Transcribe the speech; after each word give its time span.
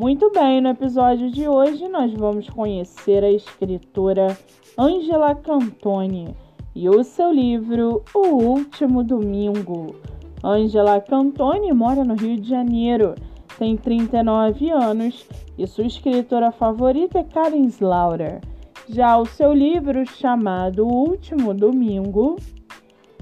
Muito 0.00 0.30
bem, 0.30 0.62
no 0.62 0.70
episódio 0.70 1.30
de 1.30 1.46
hoje 1.46 1.86
nós 1.86 2.10
vamos 2.14 2.48
conhecer 2.48 3.22
a 3.22 3.30
escritora 3.30 4.34
Angela 4.78 5.34
Cantoni 5.34 6.34
e 6.74 6.88
o 6.88 7.04
seu 7.04 7.30
livro 7.30 8.02
O 8.14 8.28
Último 8.28 9.04
Domingo. 9.04 9.94
Angela 10.42 11.02
Cantoni 11.02 11.70
mora 11.74 12.02
no 12.02 12.14
Rio 12.14 12.40
de 12.40 12.48
Janeiro, 12.48 13.14
tem 13.58 13.76
39 13.76 14.70
anos 14.70 15.28
e 15.58 15.66
sua 15.66 15.84
escritora 15.84 16.50
favorita 16.50 17.18
é 17.18 17.24
Karen 17.24 17.66
Slaughter. 17.66 18.40
Já 18.88 19.18
o 19.18 19.26
seu 19.26 19.52
livro, 19.52 20.06
chamado 20.06 20.88
O 20.88 21.10
Último 21.10 21.52
Domingo, 21.52 22.36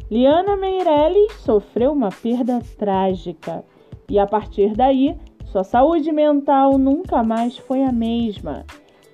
Liana 0.08 0.56
Meirelles 0.56 1.32
sofreu 1.40 1.90
uma 1.90 2.10
perda 2.10 2.60
trágica 2.78 3.64
e 4.08 4.16
a 4.16 4.28
partir 4.28 4.76
daí 4.76 5.16
sua 5.50 5.64
saúde 5.64 6.12
mental 6.12 6.76
nunca 6.76 7.22
mais 7.22 7.56
foi 7.56 7.82
a 7.82 7.90
mesma. 7.90 8.66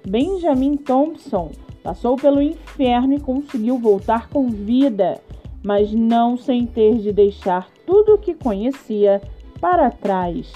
Benjamin 0.04 0.76
Thompson 0.76 1.50
passou 1.82 2.16
pelo 2.16 2.42
inferno 2.42 3.14
e 3.14 3.20
conseguiu 3.20 3.78
voltar 3.78 4.28
com 4.28 4.48
vida, 4.48 5.20
mas 5.62 5.92
não 5.92 6.36
sem 6.36 6.66
ter 6.66 6.96
de 6.98 7.12
deixar 7.12 7.68
tudo 7.86 8.14
o 8.14 8.18
que 8.18 8.34
conhecia 8.34 9.22
para 9.60 9.90
trás. 9.90 10.52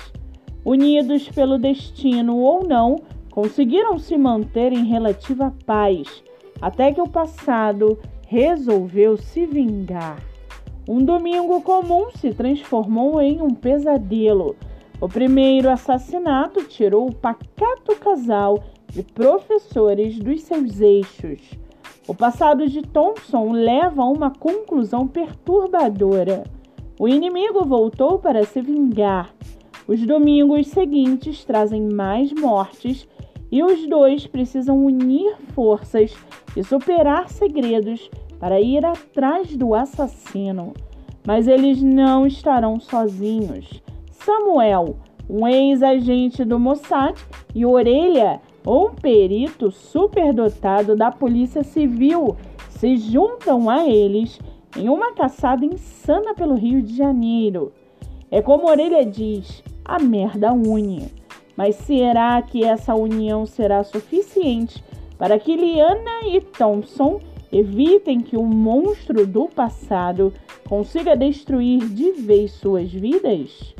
Unidos 0.65 1.29
pelo 1.29 1.59
destino 1.59 2.39
ou 2.39 2.67
não, 2.67 2.97
conseguiram 3.31 3.99
se 3.99 4.19
manter 4.19 4.73
em 4.73 4.85
relativa 4.85 5.55
paz, 5.65 6.25
até 6.61 6.93
que 6.93 7.01
o 7.01 7.09
passado 7.09 7.99
resolveu 8.27 9.17
se 9.17 9.47
vingar. 9.47 10.21
Um 10.89 11.05
domingo 11.05 11.61
comum 11.61 12.11
se 12.17 12.33
transformou 12.35 13.21
em 13.21 13.41
um 13.41 13.51
pesadelo 13.51 14.57
o 15.01 15.09
primeiro 15.09 15.71
assassinato 15.71 16.65
tirou 16.65 17.09
o 17.09 17.15
pacato 17.15 17.95
casal 18.01 18.65
de 18.89 19.03
professores 19.03 20.19
dos 20.19 20.43
seus 20.43 20.81
eixos. 20.81 21.41
O 22.09 22.15
passado 22.15 22.67
de 22.69 22.83
Thompson 22.83 23.53
leva 23.53 24.03
a 24.03 24.11
uma 24.11 24.31
conclusão 24.31 25.07
perturbadora. 25.07 26.43
O 26.99 27.07
inimigo 27.07 27.65
voltou 27.65 28.19
para 28.19 28.45
se 28.45 28.61
vingar. 28.61 29.33
Os 29.87 30.05
domingos 30.05 30.67
seguintes 30.69 31.45
trazem 31.45 31.83
mais 31.83 32.33
mortes 32.33 33.07
e 33.53 33.63
os 33.63 33.87
dois 33.87 34.27
precisam 34.27 34.85
unir 34.85 35.37
forças 35.55 36.17
e 36.57 36.65
superar 36.65 37.29
segredos 37.29 38.11
para 38.41 38.61
ir 38.61 38.85
atrás 38.85 39.57
do 39.57 39.75
assassino. 39.75 40.73
Mas 41.27 41.47
eles 41.47 41.83
não 41.83 42.27
estarão 42.27 42.81
sozinhos. 42.81 43.83
Samuel, 44.29 44.97
um 45.27 45.49
ex-agente 45.49 46.45
do 46.45 46.59
Mossad, 46.59 47.19
e 47.55 47.65
Orelha, 47.65 48.43
um 48.67 48.91
perito 48.91 49.71
superdotado 49.71 50.95
da 50.95 51.11
Polícia 51.11 51.65
Civil, 51.65 52.37
se 52.69 52.99
juntam 52.99 53.71
a 53.71 53.89
eles 53.89 54.39
em 54.77 54.91
uma 54.91 55.15
caçada 55.15 55.65
insana 55.65 56.35
pelo 56.35 56.57
Rio 56.57 56.83
de 56.83 56.95
Janeiro. 56.95 57.73
É 58.31 58.43
como 58.43 58.69
Orelha 58.69 59.03
diz: 59.03 59.65
a 59.83 59.99
merda 59.99 60.53
une. 60.53 61.11
Mas 61.57 61.77
será 61.77 62.43
que 62.43 62.63
essa 62.63 62.95
união 62.95 63.47
será 63.47 63.83
suficiente 63.83 64.85
para 65.17 65.39
que 65.39 65.57
Liana 65.57 66.27
e 66.27 66.43
Thompson 66.43 67.19
evitem 67.51 68.21
que 68.21 68.37
o 68.37 68.45
monstro 68.45 69.27
do 69.27 69.49
passado 69.49 70.35
consiga 70.69 71.17
destruir 71.17 71.89
de 71.89 72.13
vez 72.13 72.53
suas 72.53 72.93
vidas? 72.93 73.78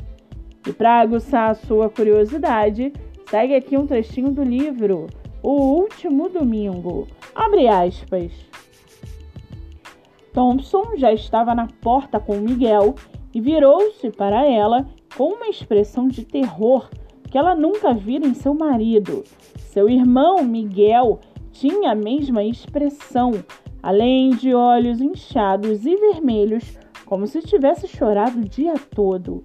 E 0.67 0.73
para 0.73 0.99
aguçar 0.99 1.51
a 1.51 1.55
sua 1.55 1.89
curiosidade, 1.89 2.93
segue 3.29 3.55
aqui 3.55 3.77
um 3.77 3.87
trechinho 3.87 4.31
do 4.31 4.43
livro 4.43 5.07
O 5.41 5.51
Último 5.51 6.29
Domingo. 6.29 7.07
Abre 7.33 7.67
aspas. 7.67 8.31
Thompson 10.33 10.95
já 10.95 11.11
estava 11.11 11.55
na 11.55 11.67
porta 11.81 12.19
com 12.19 12.37
Miguel 12.37 12.95
e 13.33 13.41
virou-se 13.41 14.09
para 14.11 14.45
ela 14.45 14.87
com 15.15 15.33
uma 15.33 15.47
expressão 15.47 16.07
de 16.07 16.23
terror 16.25 16.89
que 17.29 17.37
ela 17.37 17.55
nunca 17.55 17.93
vira 17.93 18.25
em 18.25 18.33
seu 18.33 18.53
marido. 18.53 19.23
Seu 19.57 19.89
irmão 19.89 20.43
Miguel 20.43 21.19
tinha 21.51 21.91
a 21.91 21.95
mesma 21.95 22.43
expressão, 22.43 23.31
além 23.83 24.31
de 24.31 24.53
olhos 24.53 24.99
inchados 24.99 25.85
e 25.85 25.95
vermelhos, 25.95 26.77
como 27.05 27.27
se 27.27 27.41
tivesse 27.41 27.87
chorado 27.87 28.39
o 28.39 28.47
dia 28.47 28.73
todo. 28.95 29.43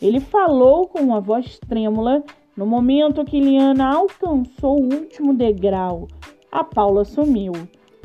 Ele 0.00 0.20
falou 0.20 0.88
com 0.88 1.00
uma 1.00 1.20
voz 1.20 1.58
trêmula 1.68 2.24
no 2.56 2.64
momento 2.66 3.24
que 3.24 3.40
Liana 3.40 3.94
alcançou 3.94 4.80
o 4.80 4.94
último 4.94 5.34
degrau. 5.34 6.08
A 6.50 6.64
Paula 6.64 7.04
sumiu. 7.04 7.52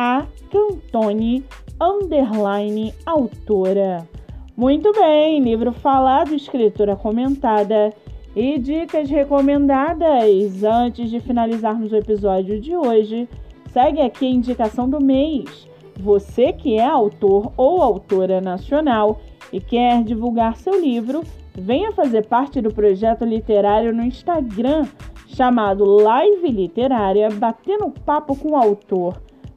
a 0.00 0.24
Cantone 0.48 1.44
underline 1.80 2.94
autora. 3.04 4.08
Muito 4.56 4.92
bem, 4.92 5.40
livro 5.40 5.72
falado, 5.72 6.36
escritura 6.36 6.94
comentada 6.94 7.92
e 8.36 8.60
dicas 8.60 9.10
recomendadas. 9.10 10.62
Antes 10.62 11.10
de 11.10 11.18
finalizarmos 11.18 11.90
o 11.90 11.96
episódio 11.96 12.60
de 12.60 12.76
hoje, 12.76 13.28
segue 13.72 14.00
aqui 14.00 14.24
a 14.24 14.30
indicação 14.30 14.88
do 14.88 15.02
mês. 15.02 15.68
Você 15.98 16.52
que 16.52 16.78
é 16.78 16.86
autor 16.86 17.52
ou 17.56 17.82
autora 17.82 18.40
nacional 18.40 19.20
e 19.52 19.58
quer 19.58 20.04
divulgar 20.04 20.56
seu 20.58 20.80
livro, 20.80 21.24
venha 21.56 21.90
fazer 21.90 22.24
parte 22.28 22.60
do 22.60 22.72
projeto 22.72 23.24
literário 23.24 23.92
no 23.92 24.04
Instagram 24.04 24.86
chamado 25.26 25.84
Live 25.84 26.52
Literária 26.52 27.28
Batendo 27.30 27.90
Papo 28.06 28.36
com 28.36 28.50
o 28.52 28.56
Autor. 28.56 29.26